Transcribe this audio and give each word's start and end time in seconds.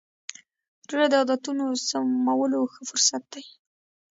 روژه 0.89 1.07
د 1.11 1.13
عادتونو 1.21 1.65
سمولو 1.87 2.59
ښه 2.73 2.81
فرصت 2.89 3.23
دی. 3.33 3.43